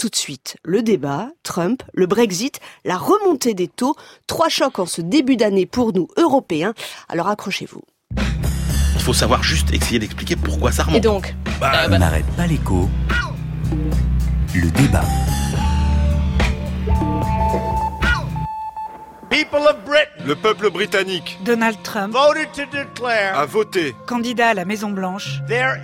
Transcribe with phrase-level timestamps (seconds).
[0.00, 0.56] tout de suite.
[0.64, 3.94] Le débat, Trump, le Brexit, la remontée des taux,
[4.26, 6.72] trois chocs en ce début d'année pour nous, Européens.
[7.10, 7.82] Alors accrochez-vous.
[8.94, 10.96] Il faut savoir juste essayer d'expliquer pourquoi ça remonte.
[10.96, 12.88] Et donc Bah, On n'arrête pas l'écho.
[14.54, 15.04] Le débat.
[20.26, 25.40] Le peuple britannique Donald Trump, voted to declare a voté candidat à la Maison Blanche,
[25.46, 25.76] their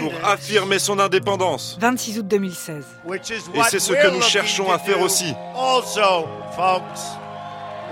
[0.00, 1.76] pour affirmer son indépendance.
[1.80, 2.84] 26 août 2016.
[3.04, 5.34] which is Et what c'est ce que nous cherchons to à faire do aussi.
[5.54, 7.00] Also, folks,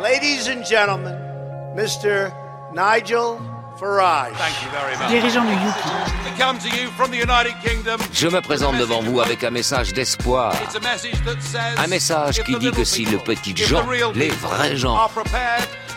[0.01, 1.19] ladies and gentlemen,
[1.77, 2.31] Mr.
[2.73, 3.39] Nigel
[3.79, 4.33] Farage.
[5.09, 6.09] Dirigeant du UKIP,
[8.13, 10.55] Je me présente devant vous avec un message d'espoir.
[11.77, 15.09] Un message qui dit que si le petit gens, les vrais gens,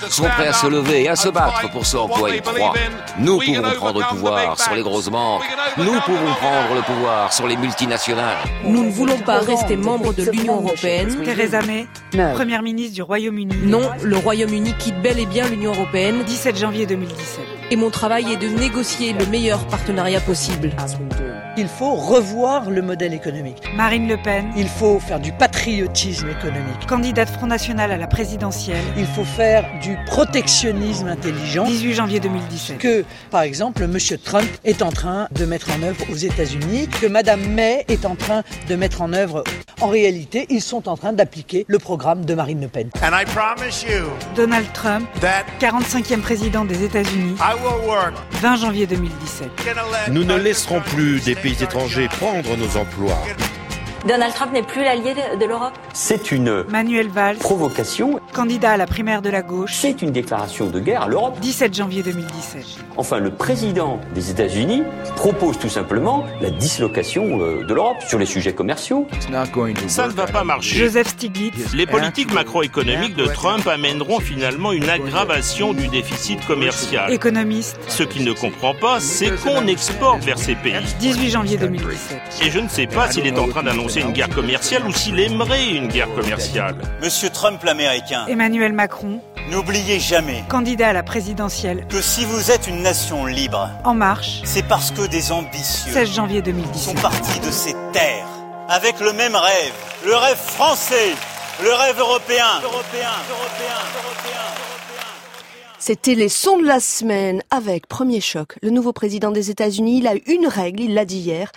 [0.09, 2.73] sont prêts à se lever et à se battre pour ce en quoi ils croient,
[3.17, 5.43] nous pouvons prendre le pouvoir sur les grosses banques,
[5.77, 8.37] nous pouvons prendre le pouvoir sur les multinationales.
[8.63, 11.23] Nous ne voulons pas rester membres de l'Union européenne.
[11.23, 11.87] Theresa May,
[12.33, 13.55] première ministre du Royaume-Uni.
[13.63, 17.60] Non, le Royaume-Uni quitte bel et bien l'Union européenne 17 janvier 2017.
[17.71, 20.71] Et mon travail est de négocier le meilleur partenariat possible.
[21.61, 23.61] Il faut revoir le modèle économique.
[23.75, 26.87] Marine Le Pen, Il faut faire du patriotisme économique.
[26.87, 28.83] candidate Front National à la présidentielle.
[28.97, 32.79] Il faut faire du protectionnisme intelligent 18 janvier 2017.
[32.79, 33.95] que, par exemple, M.
[34.23, 38.15] Trump est en train de mettre en œuvre aux États-Unis, que Mme May est en
[38.15, 39.43] train de mettre en œuvre.
[39.81, 42.89] En réalité, ils sont en train d'appliquer le programme de Marine Le Pen.
[43.03, 48.55] And I promise you Donald Trump, that 45e président des États-Unis, I will work 20
[48.55, 49.47] janvier 2017.
[49.63, 53.21] gonna let Nous ne laisserons plus des pays étrangers prendre nos emplois.
[54.07, 58.87] Donald Trump n'est plus l'allié de, l'Europe C'est une Manuel Valls, provocation, candidat à la
[58.87, 59.75] primaire de la gauche.
[59.75, 61.39] c'est une déclaration de guerre à l'Europe.
[61.39, 62.65] 17 janvier 2017.
[62.97, 64.83] Enfin, le président des États-Unis
[65.15, 69.07] propose tout simplement la dislocation euh, de l'Europe sur les sujets commerciaux.
[69.87, 70.77] Ça ne va pas marcher.
[70.77, 77.13] Joseph Stiglitz, Les politiques macroéconomiques de Trump amèneront finalement une aggravation du déficit commercial.
[77.13, 77.77] économiste.
[77.87, 80.73] Ce qu'il ne comprend pas, c'est qu'on exporte vers ces pays.
[80.99, 82.19] 18 janvier 2017.
[82.43, 85.19] Et je ne sais pas s'il est en train d'annoncer une guerre commerciale ou s'il
[85.19, 86.75] aimerait une guerre commerciale.
[87.01, 89.19] Monsieur Trump l'Américain, Emmanuel Macron,
[89.49, 91.85] n'oubliez jamais candidat à la présidentielle.
[91.89, 96.13] que si vous êtes une nation libre, En marche, c'est parce que des ambitieux 16
[96.13, 97.01] janvier sont 2017.
[97.01, 98.27] partis de ces terres
[98.69, 99.73] avec le même rêve,
[100.05, 101.11] le rêve français,
[101.61, 102.45] le rêve européen.
[102.63, 105.01] Européen, européen, européen, européen.
[105.79, 108.57] C'était les sons de la semaine avec premier choc.
[108.61, 111.51] Le nouveau président des États-Unis, il a une règle, il l'a dit hier.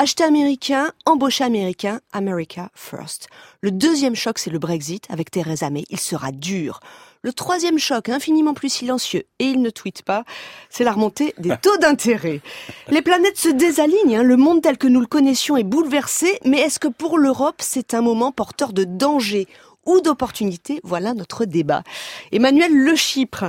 [0.00, 3.26] Acheter américain, embaucher américain, America first.
[3.62, 5.82] Le deuxième choc, c'est le Brexit avec Theresa May.
[5.90, 6.78] Il sera dur.
[7.22, 10.22] Le troisième choc, infiniment plus silencieux, et il ne tweete pas,
[10.70, 12.42] c'est la remontée des taux d'intérêt.
[12.90, 14.22] Les planètes se désalignent, hein.
[14.22, 17.92] le monde tel que nous le connaissions est bouleversé, mais est-ce que pour l'Europe, c'est
[17.92, 19.48] un moment porteur de danger
[19.84, 20.78] ou d'opportunité?
[20.84, 21.82] Voilà notre débat.
[22.30, 23.46] Emmanuel Le Chypre,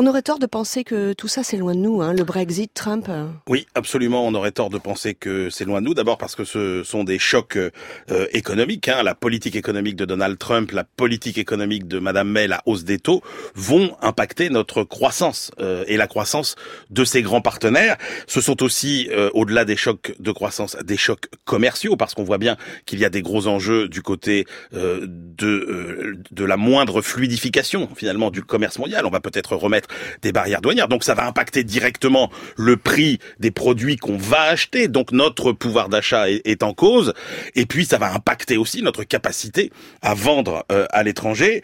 [0.00, 2.72] on aurait tort de penser que tout ça c'est loin de nous, hein, le Brexit,
[2.72, 3.04] Trump.
[3.10, 3.26] euh.
[3.50, 4.26] Oui, absolument.
[4.26, 5.92] On aurait tort de penser que c'est loin de nous.
[5.92, 8.88] D'abord parce que ce sont des chocs euh, économiques.
[8.88, 9.02] Hein.
[9.02, 12.98] La politique économique de Donald Trump, la politique économique de Madame May, la hausse des
[12.98, 13.22] taux,
[13.54, 16.56] vont impacter notre croissance euh, et la croissance
[16.88, 17.98] de ses grands partenaires.
[18.26, 22.38] Ce sont aussi, euh, au-delà des chocs de croissance, des chocs commerciaux parce qu'on voit
[22.38, 22.56] bien
[22.86, 27.86] qu'il y a des gros enjeux du côté euh, de euh, de la moindre fluidification
[27.94, 29.04] finalement du commerce mondial.
[29.04, 29.89] On va peut-être remettre
[30.22, 30.88] des barrières douanières.
[30.88, 34.88] Donc ça va impacter directement le prix des produits qu'on va acheter.
[34.88, 37.14] Donc notre pouvoir d'achat est, en cause.
[37.54, 39.70] Et puis ça va impacter aussi notre capacité
[40.02, 41.62] à vendre euh, à l'étranger.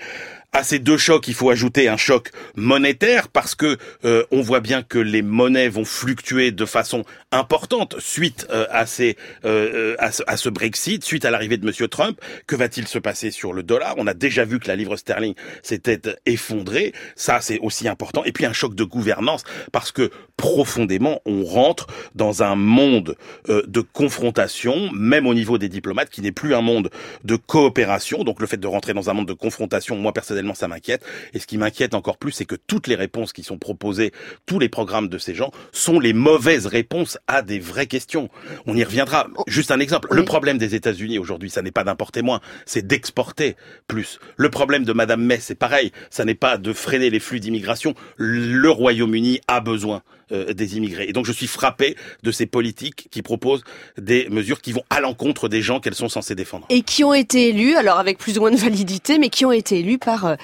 [0.57, 4.61] À ces deux chocs, il faut ajouter un choc monétaire parce que euh, on voit
[4.61, 10.13] bien que les monnaies vont fluctuer de façon importante suite euh, à ces euh, à,
[10.13, 12.19] ce, à ce Brexit, suite à l'arrivée de Monsieur Trump.
[12.47, 13.97] Que va-t-il se passer sur le dollar?
[13.99, 16.95] On a déjà vu que la livre sterling s'était effondrée.
[17.17, 18.25] Ça, c'est aussi important.
[18.25, 23.17] Et puis un choc de gouvernance parce que profondément, on rentre dans un monde
[23.51, 26.91] euh, de confrontation, même au niveau des diplomates, qui n'est plus un monde
[27.25, 28.25] de coopération.
[28.25, 31.05] Donc le fait de rentrer dans un monde de confrontation, moi personnellement, ça m'inquiète.
[31.35, 34.13] Et ce qui m'inquiète encore plus, c'est que toutes les réponses qui sont proposées,
[34.47, 38.29] tous les programmes de ces gens, sont les mauvaises réponses à des vraies questions.
[38.67, 39.29] On y reviendra.
[39.47, 40.09] Juste un exemple.
[40.11, 43.57] Le problème des États-Unis aujourd'hui, ça n'est pas d'importer moins, c'est d'exporter
[43.87, 44.19] plus.
[44.37, 45.93] Le problème de Madame May, c'est pareil.
[46.11, 47.95] Ça n'est pas de freiner les flux d'immigration.
[48.17, 50.03] Le Royaume-Uni a besoin
[50.33, 51.07] euh, des immigrés.
[51.09, 51.95] Et donc je suis frappé
[52.25, 53.63] de ces politiques qui proposent
[53.97, 56.67] des mesures qui vont à l'encontre des gens qu'elles sont censées défendre.
[56.69, 59.53] Et qui ont été élus, alors avec plus ou moins de validité, mais qui ont
[59.53, 60.35] été élus par euh,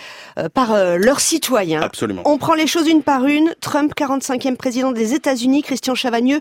[0.54, 1.82] par euh, leurs citoyens.
[1.82, 2.22] Absolument.
[2.24, 3.54] On prend les choses une par une.
[3.60, 6.40] Trump, 45e président des États-Unis, Christian Chavagneux,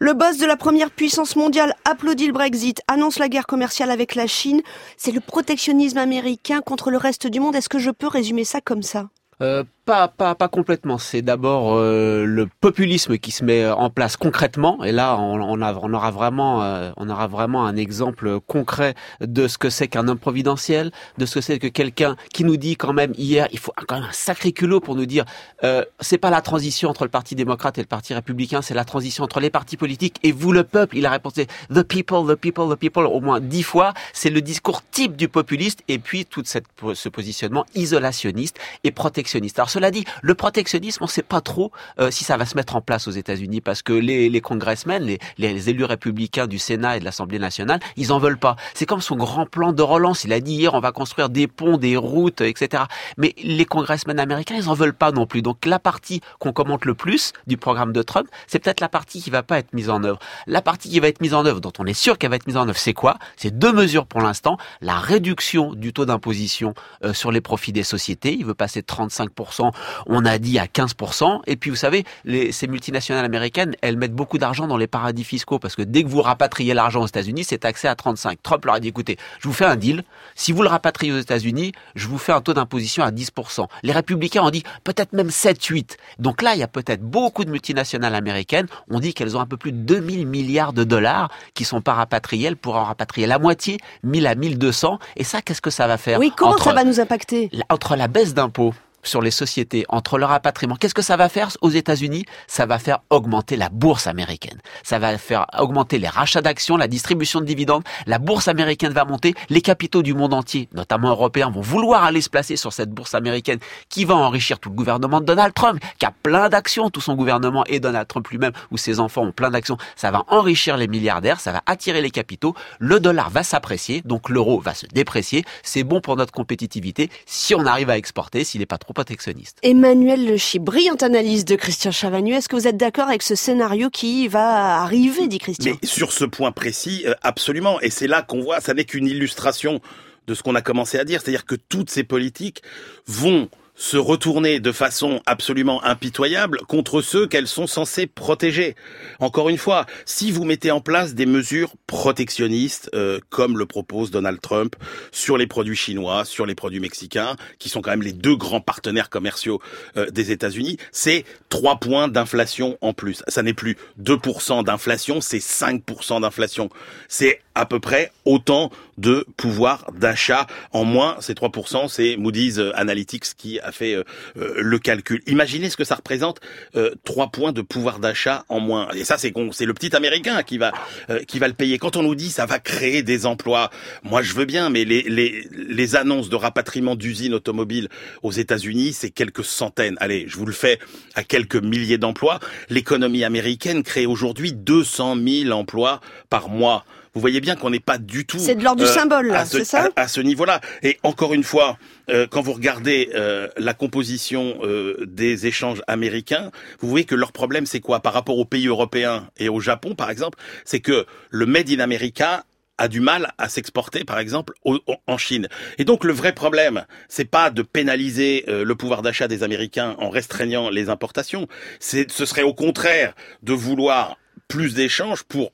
[0.00, 4.14] le boss de la première puissance mondiale, applaudit le Brexit, annonce la guerre commerciale avec
[4.14, 4.62] la Chine.
[4.96, 7.56] C'est le protectionnisme américain contre le reste du monde.
[7.56, 9.08] Est-ce que je peux résumer ça comme ça?
[9.40, 10.98] Euh, pas, pas, pas complètement.
[10.98, 14.82] C'est d'abord euh, le populisme qui se met en place concrètement.
[14.84, 18.94] Et là, on, on, a, on, aura vraiment, euh, on aura vraiment un exemple concret
[19.20, 22.56] de ce que c'est qu'un homme providentiel, de ce que c'est que quelqu'un qui nous
[22.56, 25.24] dit quand même hier, il faut quand même un sacré culot pour nous dire,
[25.64, 28.84] euh, c'est pas la transition entre le Parti démocrate et le Parti républicain, c'est la
[28.84, 30.96] transition entre les partis politiques et vous, le peuple.
[30.96, 33.94] Il a répondu the people, the people, the people au moins dix fois.
[34.12, 39.58] C'est le discours type du populiste et puis tout cette, ce positionnement isolationniste et protectionniste.
[39.72, 42.76] Cela dit, le protectionnisme, on ne sait pas trop euh, si ça va se mettre
[42.76, 47.04] en place aux États-Unis parce que les, congressmen, les, élus républicains du Sénat et de
[47.04, 48.56] l'Assemblée nationale, ils en veulent pas.
[48.74, 50.24] C'est comme son grand plan de relance.
[50.24, 52.84] Il a dit hier, on va construire des ponts, des routes, etc.
[53.16, 55.42] Mais les congressmen américains, ils en veulent pas non plus.
[55.42, 59.22] Donc la partie qu'on commente le plus du programme de Trump, c'est peut-être la partie
[59.22, 60.18] qui va pas être mise en œuvre.
[60.46, 62.46] La partie qui va être mise en œuvre, dont on est sûr qu'elle va être
[62.46, 63.18] mise en œuvre, c'est quoi?
[63.36, 64.58] C'est deux mesures pour l'instant.
[64.80, 66.74] La réduction du taux d'imposition
[67.04, 68.36] euh, sur les profits des sociétés.
[68.38, 69.61] Il veut passer de 35%
[70.06, 71.40] on a dit à 15%.
[71.46, 75.24] Et puis vous savez, les, ces multinationales américaines, elles mettent beaucoup d'argent dans les paradis
[75.24, 78.38] fiscaux parce que dès que vous rapatriez l'argent aux États-Unis, c'est taxé à 35.
[78.42, 80.04] Trump leur a dit écoutez, je vous fais un deal.
[80.34, 83.66] Si vous le rapatriez aux États-Unis, je vous fais un taux d'imposition à 10%.
[83.82, 85.96] Les républicains ont dit peut-être même 7-8.
[86.18, 88.66] Donc là, il y a peut-être beaucoup de multinationales américaines.
[88.90, 91.94] On dit qu'elles ont un peu plus de 2000 milliards de dollars qui sont pas
[91.94, 92.48] rapatriés.
[92.48, 94.98] Elles pourraient en rapatrier la moitié, 1000 à 1200.
[95.16, 97.50] Et ça, qu'est-ce que ça va faire Oui, comment ça va nous impacter?
[97.68, 101.50] Entre la baisse d'impôts sur les sociétés, entre leur rapatriement, qu'est-ce que ça va faire
[101.60, 102.24] aux États-Unis?
[102.46, 104.58] Ça va faire augmenter la bourse américaine.
[104.82, 107.82] Ça va faire augmenter les rachats d'actions, la distribution de dividendes.
[108.06, 109.34] La bourse américaine va monter.
[109.48, 113.14] Les capitaux du monde entier, notamment européens, vont vouloir aller se placer sur cette bourse
[113.14, 113.58] américaine
[113.88, 117.14] qui va enrichir tout le gouvernement de Donald Trump, qui a plein d'actions, tout son
[117.14, 119.78] gouvernement et Donald Trump lui-même, ou ses enfants ont plein d'actions.
[119.96, 122.54] Ça va enrichir les milliardaires, ça va attirer les capitaux.
[122.78, 125.44] Le dollar va s'apprécier, donc l'euro va se déprécier.
[125.62, 129.58] C'est bon pour notre compétitivité si on arrive à exporter, s'il n'est pas trop protectionniste.
[129.62, 132.34] Emmanuel Le Chip, brillante analyse de Christian Chavagneux.
[132.34, 136.12] Est-ce que vous êtes d'accord avec ce scénario qui va arriver, dit Christian Mais sur
[136.12, 137.80] ce point précis, euh, absolument.
[137.80, 139.80] Et c'est là qu'on voit, ça n'est qu'une illustration
[140.26, 142.62] de ce qu'on a commencé à dire, c'est-à-dire que toutes ces politiques
[143.06, 143.48] vont
[143.82, 148.76] se retourner de façon absolument impitoyable contre ceux qu'elles sont censées protéger.
[149.18, 154.12] Encore une fois, si vous mettez en place des mesures protectionnistes, euh, comme le propose
[154.12, 154.76] Donald Trump,
[155.10, 158.60] sur les produits chinois, sur les produits mexicains, qui sont quand même les deux grands
[158.60, 159.60] partenaires commerciaux
[159.96, 163.24] euh, des États-Unis, c'est 3 points d'inflation en plus.
[163.26, 166.70] Ça n'est plus 2% d'inflation, c'est 5% d'inflation.
[167.08, 171.16] C'est à peu près autant de pouvoir d'achat en moins.
[171.20, 174.04] Ces 3%, c'est Moody's Analytics qui a fait euh,
[174.36, 175.22] euh, le calcul.
[175.26, 176.40] Imaginez ce que ça représente,
[176.76, 178.88] euh, 3 points de pouvoir d'achat en moins.
[178.94, 180.72] Et ça, c'est c'est le petit Américain qui va
[181.10, 181.78] euh, qui va le payer.
[181.78, 183.70] Quand on nous dit ça va créer des emplois,
[184.02, 187.88] moi je veux bien, mais les les, les annonces de rapatriement d'usines automobiles
[188.22, 189.96] aux États-Unis, c'est quelques centaines.
[190.00, 190.78] Allez, je vous le fais
[191.14, 192.40] à quelques milliers d'emplois.
[192.68, 196.00] L'économie américaine crée aujourd'hui 200 000 emplois
[196.30, 196.84] par mois
[197.14, 198.38] vous voyez bien qu'on n'est pas du tout.
[198.38, 200.60] C'est de l'ordre du symbole, là, c'est ça à, à, ce niveau-là.
[200.82, 201.78] Et encore une fois,
[202.08, 206.50] euh, quand vous regardez euh, la composition euh, des échanges américains,
[206.80, 208.00] vous voyez que leur problème, c'est quoi?
[208.00, 211.80] Par rapport aux pays européens et au Japon, par exemple, c'est que le Made in
[211.80, 212.44] America
[212.78, 215.48] a du mal à s'exporter, par exemple, au, en Chine.
[215.78, 219.94] Et donc le vrai problème, c'est pas de pénaliser euh, le pouvoir d'achat des Américains
[219.98, 221.46] en restreignant les importations.
[221.78, 224.16] C'est, ce serait au contraire de vouloir
[224.48, 225.52] plus d'échanges pour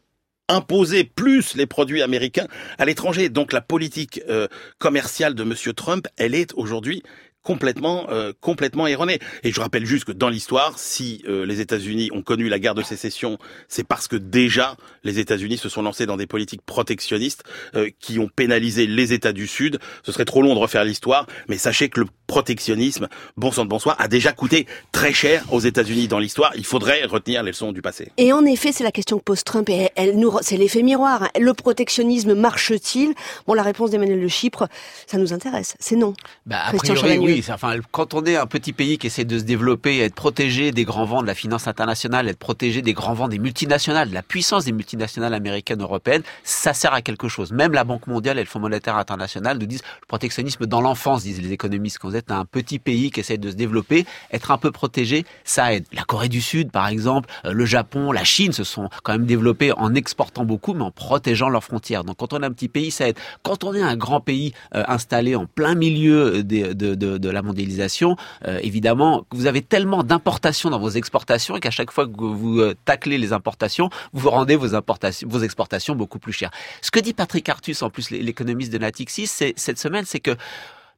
[0.49, 2.47] imposer plus les produits américains
[2.78, 3.28] à l'étranger.
[3.28, 7.02] Donc la politique euh, commerciale de Monsieur Trump, elle est aujourd'hui
[7.42, 9.18] complètement euh, complètement erronée.
[9.42, 12.75] Et je rappelle juste que dans l'histoire, si euh, les États-Unis ont connu la guerre
[12.75, 17.45] de sécession, c'est parce que déjà les États-Unis se sont lancés dans des politiques protectionnistes
[17.75, 19.78] euh, qui ont pénalisé les États du Sud.
[20.02, 23.71] Ce serait trop long de refaire l'histoire, mais sachez que le protectionnisme, bon sang de
[23.71, 26.52] bonsoir, a déjà coûté très cher aux États-Unis dans l'histoire.
[26.57, 28.12] Il faudrait retenir les leçons du passé.
[28.18, 31.23] Et en effet, c'est la question que pose Trump et elle nous, c'est l'effet miroir.
[31.23, 31.28] hein.
[31.40, 33.14] Le protectionnisme marche-t-il?
[33.47, 34.68] Bon, la réponse d'Emmanuel de Chypre,
[35.07, 35.75] ça nous intéresse.
[35.80, 36.12] C'est non.
[36.45, 37.27] Bah, a priori.
[37.28, 40.70] Oui, enfin, quand on est un petit pays qui essaie de se développer, être protégé
[40.70, 44.14] des grands vents de la finance internationale, être protégé des grands vents des multinationales, de
[44.14, 47.52] la puissance des multinationales américaines, européennes, ça sert à quelque chose.
[47.52, 51.25] Même la Banque mondiale et le Fonds monétaire international nous disent le protectionnisme dans l'enfance,
[51.25, 51.99] disent les économistes.
[51.99, 55.26] Quand vous êtes un petit pays qui essaie de se développer, être un peu protégé,
[55.44, 55.85] ça aide.
[55.92, 59.26] La Corée du Sud, par exemple, euh, le Japon, la Chine se sont quand même
[59.26, 62.04] développés en exportant beaucoup, mais en protégeant leurs frontières.
[62.04, 63.18] Donc quand on est un petit pays, ça aide.
[63.42, 67.30] Quand on est un grand pays euh, installé en plein milieu de, de, de, de
[67.30, 72.12] la mondialisation, euh, évidemment, vous avez tellement d'importations dans vos exportations qu'à chaque fois que
[72.18, 76.50] vous euh, taclez les importations, vous rendez vos importations, vos exportations beaucoup plus chères.
[76.82, 80.37] Ce que dit Patrick Artus, en plus l'économiste de Natixis, cette semaine, c'est que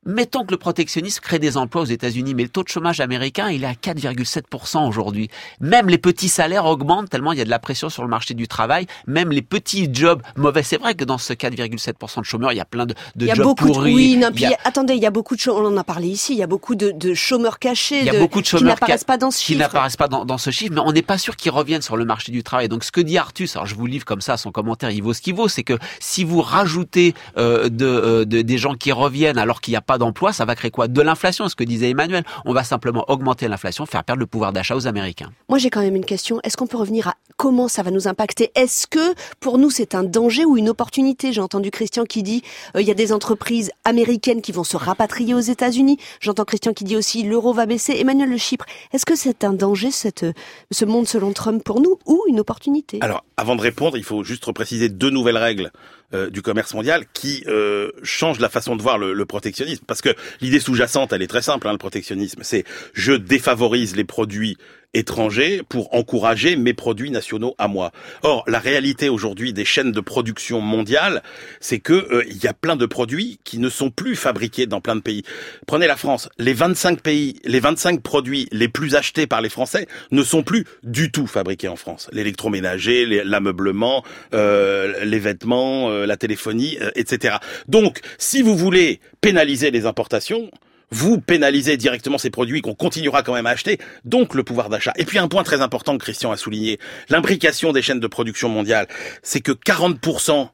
[0.07, 3.51] Mettons que le protectionnisme crée des emplois aux États-Unis, mais le taux de chômage américain,
[3.51, 5.29] il est à 4,7% aujourd'hui.
[5.61, 8.33] Même les petits salaires augmentent tellement il y a de la pression sur le marché
[8.33, 8.87] du travail.
[9.07, 10.63] Même les petits jobs mauvais.
[10.63, 13.29] C'est vrai que dans ce 4,7% de chômeurs, il y a plein de, de il
[13.29, 13.91] y a jobs beaucoup pourris.
[13.91, 15.77] De, oui, non, Il puis y a- attendez, il y a beaucoup de on en
[15.77, 18.19] a parlé ici, il y a beaucoup de, de chômeurs cachés, Il y a de-
[18.21, 19.59] beaucoup de qui chômeurs n'apparaissent qui- pas dans ce qui chiffre.
[19.59, 22.07] n'apparaissent pas dans, dans ce chiffre, mais on n'est pas sûr qu'ils reviennent sur le
[22.07, 22.69] marché du travail.
[22.71, 25.13] Donc ce que dit Artus, alors je vous livre comme ça son commentaire, il vaut
[25.13, 28.93] ce qu'il vaut, c'est que si vous rajoutez euh, de, euh, de- des gens qui
[28.93, 30.87] reviennent alors qu'il n'y a pas d'emploi, ça va créer quoi?
[30.87, 32.23] De l'inflation, ce que disait Emmanuel.
[32.45, 35.33] On va simplement augmenter l'inflation, faire perdre le pouvoir d'achat aux Américains.
[35.49, 36.39] Moi, j'ai quand même une question.
[36.45, 38.53] Est-ce qu'on peut revenir à comment ça va nous impacter?
[38.55, 41.33] Est-ce que pour nous c'est un danger ou une opportunité?
[41.33, 42.45] J'ai entendu Christian qui dit
[42.77, 45.99] euh, il y a des entreprises américaines qui vont se rapatrier aux États-Unis.
[46.21, 47.95] J'entends Christian qui dit aussi l'euro va baisser.
[47.99, 50.25] Emmanuel Le Chypre, est-ce que c'est un danger cette
[50.71, 52.99] ce monde selon Trump pour nous ou une opportunité?
[53.01, 55.73] Alors, avant de répondre, il faut juste repréciser deux nouvelles règles
[56.13, 59.85] euh, du commerce mondial qui euh, changent la façon de voir le, le protectionnisme.
[59.87, 62.41] Parce que l'idée sous-jacente, elle est très simple, hein, le protectionnisme.
[62.43, 62.65] C'est
[62.95, 64.59] je défavorise les produits
[64.95, 67.93] étrangers pour encourager mes produits nationaux à moi.
[68.23, 71.23] Or, la réalité aujourd'hui des chaînes de production mondiales,
[71.61, 74.81] c'est que euh, il y a plein de produits qui ne sont plus fabriqués dans
[74.81, 75.23] plein de pays.
[75.67, 79.87] Prenez la France, les 25 pays, les 25 produits les plus achetés par les Français
[80.11, 82.09] ne sont plus du tout fabriqués en France.
[82.13, 84.05] L'électroménager, l'ameublement,
[84.35, 87.37] euh, les vêtements, euh, la téléphonie, euh, etc.
[87.69, 90.51] Donc, si vous voulez pénaliser les importations,
[90.91, 94.93] vous pénalisez directement ces produits qu'on continuera quand même à acheter, donc le pouvoir d'achat.
[94.97, 96.79] Et puis un point très important que Christian a souligné,
[97.09, 98.89] l'imbrication des chaînes de production mondiale,
[99.23, 100.49] c'est que 40%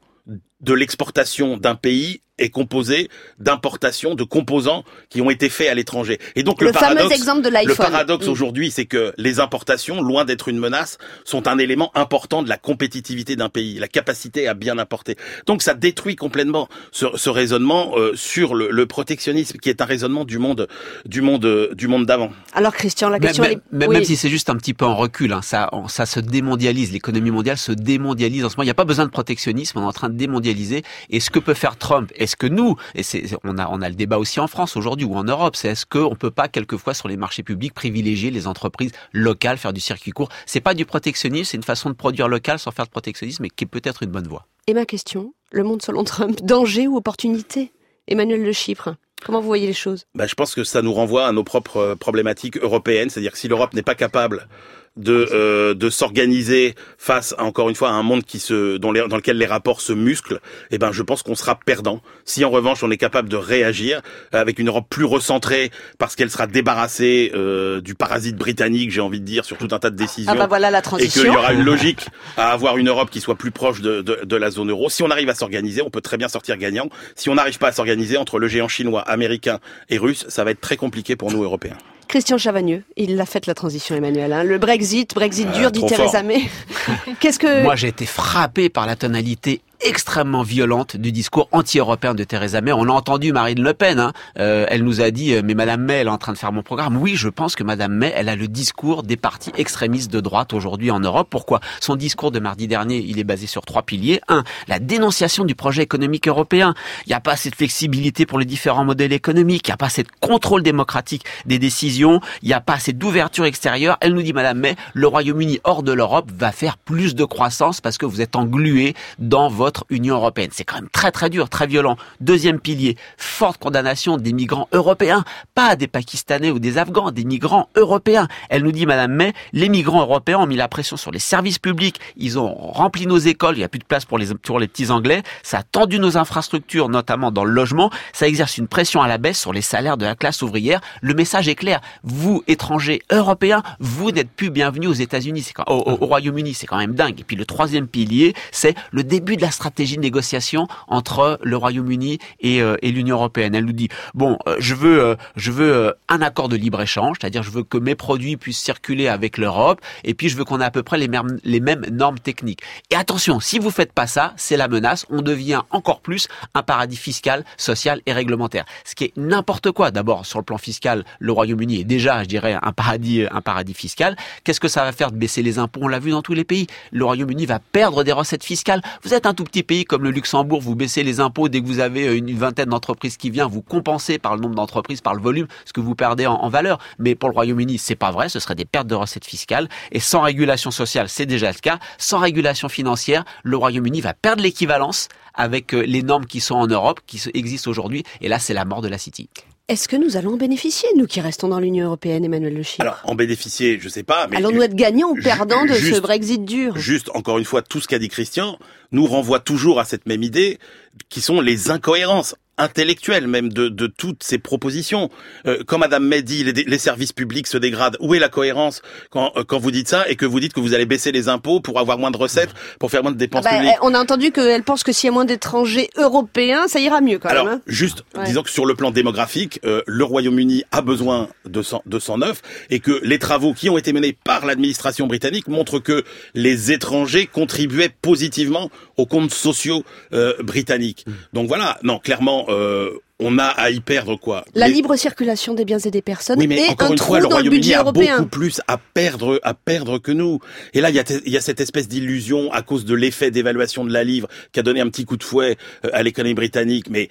[0.60, 6.18] de l'exportation d'un pays est composé d'importations de composants qui ont été faits à l'étranger.
[6.34, 7.76] Et donc le, Le fameux paradoxe, exemple de le l'iPhone.
[7.76, 8.30] paradoxe Mm.
[8.30, 12.56] aujourd'hui, c'est que les importations, loin d'être une menace, sont un élément important de la
[12.58, 15.16] compétitivité d'un pays, la capacité à bien importer.
[15.46, 19.84] Donc ça détruit complètement ce, ce raisonnement euh, sur le, le protectionnisme, qui est un
[19.86, 20.68] raisonnement du monde,
[21.04, 22.30] du monde, du monde d'avant.
[22.52, 23.78] Alors Christian, la question même- elle est...
[23.78, 23.94] même- oui.
[23.96, 26.92] même si c'est juste un petit peu en recul, hein, ça, on- ça se démondialise.
[26.92, 28.64] L'économie mondiale se démondialise en ce moment.
[28.64, 29.78] Il n'y a pas besoin de protectionnisme.
[29.78, 30.82] On est en train de démondialiser.
[31.10, 33.88] Et ce que peut faire Trump, est-ce que nous, et c'est, on a, on a
[33.88, 36.92] le débat aussi en France aujourd'hui ou en Europe, c'est est-ce qu'on peut pas quelquefois
[36.92, 40.28] sur les marchés publics privilégier les entreprises locales, faire du circuit court?
[40.44, 43.48] C'est pas du protectionnisme, c'est une façon de produire local sans faire de protectionnisme, mais
[43.48, 44.48] qui est peut-être une bonne voie.
[44.66, 47.70] Et ma question, le monde selon Trump, danger ou opportunité?
[48.08, 50.06] Emmanuel Le Chypre, comment vous voyez les choses?
[50.16, 53.38] Bah, je pense que ça nous renvoie à nos propres euh, problématiques européennes, c'est-à-dire que
[53.38, 54.48] si l'Europe n'est pas capable
[54.96, 58.92] de euh, de s'organiser face à, encore une fois à un monde qui se dans,
[58.92, 62.00] les- dans lequel les rapports se musclent, eh ben je pense qu'on sera perdant.
[62.24, 64.00] Si en revanche on est capable de réagir
[64.32, 69.20] avec une Europe plus recentrée parce qu'elle sera débarrassée euh, du parasite britannique, j'ai envie
[69.20, 70.32] de dire sur tout un tas de décisions.
[70.34, 71.22] Ah bah voilà la et transition.
[71.22, 74.20] qu'il y aura une logique à avoir une Europe qui soit plus proche de, de,
[74.24, 74.88] de la zone euro.
[74.88, 76.88] Si on arrive à s'organiser, on peut très bien sortir gagnant.
[77.14, 79.58] Si on n'arrive pas à s'organiser entre le géant chinois, américain
[79.90, 81.76] et russe, ça va être très compliqué pour nous Européens.
[82.08, 84.32] Christian Chavagneux, il l'a fait la transition Emmanuel.
[84.32, 84.44] hein.
[84.44, 86.22] Le Brexit, Brexit Ah, dur, dit Theresa.
[86.22, 86.42] May.
[87.20, 87.62] Qu'est-ce que...
[87.62, 92.72] Moi, j'ai été frappé par la tonalité extrêmement violente du discours anti-européen de Theresa May.
[92.72, 94.00] On a entendu Marine Le Pen.
[94.00, 94.12] Hein.
[94.38, 96.52] Euh, elle nous a dit, euh, mais Madame May, elle est en train de faire
[96.52, 96.96] mon programme.
[96.96, 100.52] Oui, je pense que Madame May, elle a le discours des partis extrémistes de droite
[100.54, 101.28] aujourd'hui en Europe.
[101.30, 101.60] Pourquoi?
[101.80, 104.20] Son discours de mardi dernier, il est basé sur trois piliers.
[104.28, 106.74] Un, la dénonciation du projet économique européen.
[107.06, 109.68] Il n'y a pas assez de flexibilité pour les différents modèles économiques.
[109.68, 112.20] Il n'y a pas assez de contrôle démocratique des décisions.
[112.42, 113.98] Il n'y a pas assez d'ouverture extérieure.
[114.00, 117.80] Elle nous dit, Madame May, le Royaume-Uni hors de l'Europe va faire plus de croissance
[117.80, 120.50] parce que vous êtes englué dans votre Union européenne.
[120.52, 121.96] C'est quand même très très dur, très violent.
[122.20, 127.68] Deuxième pilier, forte condamnation des migrants européens, pas des Pakistanais ou des Afghans, des migrants
[127.76, 128.28] européens.
[128.48, 131.58] Elle nous dit, Madame May, les migrants européens ont mis la pression sur les services
[131.58, 134.68] publics, ils ont rempli nos écoles, il n'y a plus de place pour les, les
[134.68, 139.02] petits Anglais, ça a tendu nos infrastructures, notamment dans le logement, ça exerce une pression
[139.02, 140.80] à la baisse sur les salaires de la classe ouvrière.
[141.00, 145.98] Le message est clair, vous, étrangers européens, vous n'êtes plus bienvenus aux États-Unis, au, au-
[146.02, 147.20] au Royaume-Uni, c'est quand même dingue.
[147.20, 151.56] Et puis le troisième pilier, c'est le début de la stratégie de négociation entre le
[151.56, 153.54] Royaume-Uni et, euh, l'Union européenne.
[153.54, 157.16] Elle nous dit bon, euh, je veux, euh, je veux un accord de libre échange,
[157.20, 160.60] c'est-à-dire je veux que mes produits puissent circuler avec l'Europe, et puis je veux qu'on
[160.60, 162.60] ait à peu près les mêmes, les mêmes normes techniques.
[162.90, 165.06] Et attention, si vous faites pas ça, c'est la menace.
[165.10, 168.64] On devient encore plus un paradis fiscal, social et réglementaire.
[168.84, 169.90] Ce qui est n'importe quoi.
[169.90, 173.74] D'abord, sur le plan fiscal, le Royaume-Uni est déjà, je dirais, un paradis, un paradis
[173.74, 174.16] fiscal.
[174.44, 175.80] Qu'est-ce que ça va faire de baisser les impôts?
[175.82, 176.66] On l'a vu dans tous les pays.
[176.92, 178.82] Le Royaume-Uni va perdre des recettes fiscales.
[179.02, 181.66] Vous êtes un tout petit pays comme le Luxembourg, vous baissez les impôts dès que
[181.66, 185.22] vous avez une vingtaine d'entreprises qui viennent, vous compensez par le nombre d'entreprises, par le
[185.22, 186.78] volume, ce que vous perdez en, en valeur.
[186.98, 188.28] Mais pour le Royaume-Uni, c'est pas vrai.
[188.28, 189.68] Ce serait des pertes de recettes fiscales.
[189.92, 191.78] Et sans régulation sociale, c'est déjà le cas.
[191.98, 196.66] Sans régulation financière, le Royaume-Uni va perdre l'équivalence avec euh, les normes qui sont en
[196.66, 198.04] Europe, qui existent aujourd'hui.
[198.20, 199.28] Et là, c'est la mort de la City.
[199.68, 202.82] Est-ce que nous allons en bénéficier, nous qui restons dans l'Union européenne, Emmanuel Le Chypre
[202.82, 204.28] Alors, en bénéficier, je sais pas.
[204.28, 207.62] Mais Allons-nous être gagnants ou perdants de juste- ce Brexit dur Juste, encore une fois,
[207.62, 208.60] tout ce qu'a dit Christian
[208.92, 210.60] nous renvoie toujours à cette même idée,
[211.08, 215.10] qui sont les incohérences intellectuelles même de, de toutes ces propositions.
[215.46, 218.82] Euh, quand Madame May dit les, les services publics se dégradent, où est la cohérence
[219.10, 221.28] quand, euh, quand vous dites ça et que vous dites que vous allez baisser les
[221.28, 223.94] impôts pour avoir moins de recettes, pour faire moins de Ah dépenses bah, publiques On
[223.94, 227.28] a entendu qu'elle pense que s'il y a moins d'étrangers européens, ça ira mieux quand
[227.28, 227.54] Alors, même.
[227.56, 227.60] hein.
[227.66, 228.24] juste, Ouais.
[228.24, 232.40] disons que sur le plan démographique, euh, le Royaume-Uni a besoin de, 100, de 109
[232.70, 237.26] et que les travaux qui ont été menés par l'administration britannique montrent que les étrangers
[237.26, 241.04] contribuaient positivement aux comptes sociaux euh, britanniques.
[241.06, 241.12] Mm.
[241.34, 245.54] Donc voilà, non, clairement, euh, on a à y perdre quoi La Les- libre circulation
[245.54, 247.28] des biens et des personnes oui, mais et encore un une trou fois, le dans
[247.30, 248.16] le Royaume-Uni a européen.
[248.18, 250.38] beaucoup plus à perdre, à perdre que nous.
[250.74, 253.30] Et là, il y a, il y a cette espèce d'illusion à cause de l'effet
[253.30, 256.34] d'évaluation de la livre qui a donné un petit coup de fouet euh, à l'économie
[256.34, 256.90] britannique.
[256.90, 257.08] Mais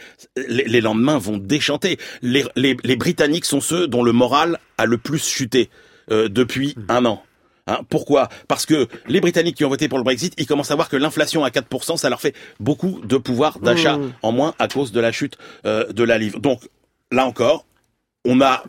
[0.48, 1.98] les, les lendemains vont déchanter.
[2.22, 5.70] Les, les, les Britanniques sont ceux dont le moral a le plus chuté
[6.12, 7.24] euh, depuis un an.
[7.68, 8.30] Hein, pourquoi?
[8.48, 10.98] Parce que les Britanniques qui ont voté pour le Brexit, ils commencent à voir que
[10.98, 14.14] l'inflation à 4%, ça leur fait beaucoup de pouvoir d'achat Mmh.
[14.24, 16.40] en moins à cause de la chute euh, de la livre.
[16.40, 16.62] Donc,
[17.12, 17.66] là encore,
[18.26, 18.64] on a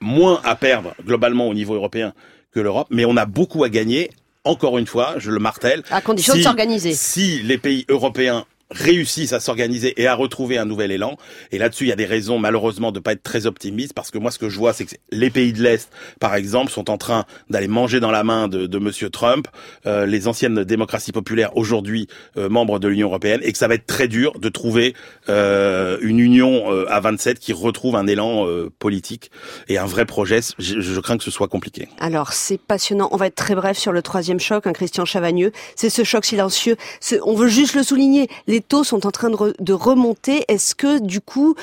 [0.00, 2.12] moins à perdre globalement au niveau européen
[2.52, 4.10] que l'Europe, mais on a beaucoup à gagner.
[4.44, 5.82] Encore une fois, je le martèle.
[5.90, 6.92] À condition de s'organiser.
[6.92, 11.16] Si les pays européens réussissent à s'organiser et à retrouver un nouvel élan.
[11.52, 14.18] Et là-dessus, il y a des raisons malheureusement de pas être très optimiste parce que
[14.18, 15.90] moi, ce que je vois, c'est que les pays de l'Est,
[16.20, 19.48] par exemple, sont en train d'aller manger dans la main de, de Monsieur Trump,
[19.86, 23.74] euh, les anciennes démocraties populaires aujourd'hui euh, membres de l'Union européenne, et que ça va
[23.74, 24.94] être très dur de trouver
[25.28, 29.30] euh, une union euh, à 27 qui retrouve un élan euh, politique
[29.68, 30.40] et un vrai projet.
[30.58, 31.88] Je, je crains que ce soit compliqué.
[31.98, 33.08] Alors, c'est passionnant.
[33.12, 35.52] On va être très bref sur le troisième choc, un Christian Chavagneux.
[35.76, 36.76] C'est ce choc silencieux.
[37.24, 38.28] On veut juste le souligner.
[38.60, 40.44] Taux sont en train de remonter.
[40.48, 41.54] Est-ce que, du coup,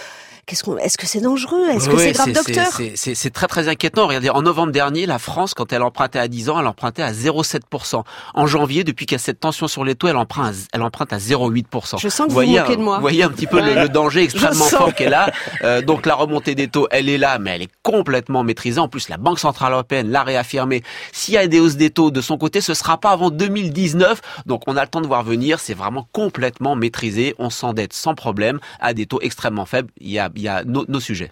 [0.51, 1.69] qu'est-ce qu'on, est-ce que c'est dangereux?
[1.69, 2.67] Est-ce que Ouais, c'est grave, docteur?
[2.95, 4.05] c'est- très très inquiétant.
[4.07, 7.13] Regardez, en novembre dernier, la France, quand elle empruntait à 10 ans, elle empruntait à
[7.13, 8.03] 0,7%.
[8.33, 10.81] En janvier, depuis qu'il y a cette tension sur les taux, elle emprunte, à- elle
[10.81, 11.97] emprunte à 0,8%.
[11.99, 12.95] Je sens que vous vous voyez, moquez un- de moi.
[12.95, 13.81] Vous voyez un petit peu le, Ouais.
[13.83, 15.31] le danger extrêmement fort qu'elle a.
[15.63, 18.79] Euh, donc la remontée des taux, elle est là, mais elle est complètement maîtrisée.
[18.81, 20.83] En plus, la Banque Centrale Européenne l'a réaffirmé.
[21.13, 24.19] S'il y a des hausses des taux de son côté, ce sera pas avant 2019.
[24.45, 25.59] Donc on a le temps de voir venir.
[25.61, 27.35] C'est vraiment complètement maîtrisé.
[27.39, 29.89] On s'endette sans problème à des taux extrêmement faibles.
[30.01, 31.31] Il y a, il y a nos, nos sujets.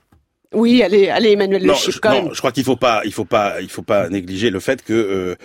[0.53, 2.33] Oui, allez, allez, Emmanuel Le non, je, quand non, même.
[2.33, 4.93] je crois qu'il faut pas, il faut pas, il faut pas négliger le fait que
[4.93, 5.35] euh,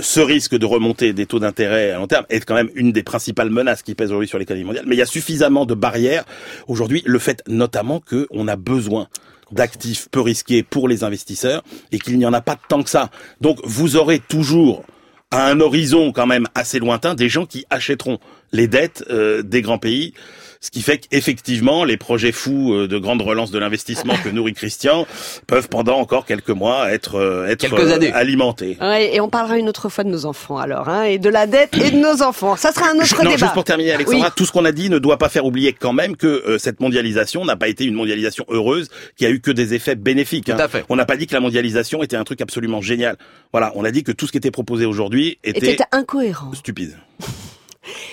[0.00, 3.02] ce risque de remontée des taux d'intérêt à long terme est quand même une des
[3.02, 4.84] principales menaces qui pèsent aujourd'hui sur l'économie mondiale.
[4.86, 6.24] Mais il y a suffisamment de barrières
[6.66, 7.02] aujourd'hui.
[7.04, 9.08] Le fait notamment que on a besoin
[9.52, 13.10] d'actifs peu risqués pour les investisseurs et qu'il n'y en a pas tant que ça.
[13.40, 14.84] Donc vous aurez toujours
[15.30, 18.18] à un horizon quand même assez lointain des gens qui achèteront
[18.52, 20.14] les dettes euh, des grands pays.
[20.60, 24.54] Ce qui fait qu'effectivement, les projets fous euh, de grande relance de l'investissement que nourrit
[24.54, 25.06] Christian
[25.46, 28.12] peuvent pendant encore quelques mois être, euh, être Quelques euh, années.
[28.12, 28.76] alimentés.
[28.80, 31.46] Ouais, et on parlera une autre fois de nos enfants alors, hein, et de la
[31.46, 32.56] dette et de nos enfants.
[32.56, 33.36] Ça sera un autre non, débat.
[33.36, 34.32] juste pour terminer, Alexandra, Oui.
[34.36, 36.80] tout ce qu'on a dit ne doit pas faire oublier quand même que euh, cette
[36.80, 40.48] mondialisation n'a pas été une mondialisation heureuse, qui a eu que des effets bénéfiques.
[40.48, 40.56] hein.
[40.56, 40.84] Tout à fait.
[40.88, 43.16] On n'a pas dit que la mondialisation était un truc absolument génial.
[43.52, 46.52] Voilà, on a dit que tout ce qui était proposé aujourd'hui était, Était incohérent.
[46.54, 46.96] stupide.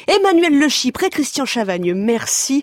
[0.08, 2.54] Emmanuel Le Chypre et Christian Chavagneux, merci